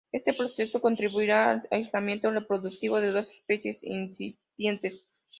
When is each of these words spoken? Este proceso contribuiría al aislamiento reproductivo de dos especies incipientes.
Este 0.11 0.33
proceso 0.33 0.81
contribuiría 0.81 1.51
al 1.51 1.61
aislamiento 1.69 2.31
reproductivo 2.31 2.99
de 2.99 3.11
dos 3.11 3.29
especies 3.31 3.83
incipientes. 3.83 5.07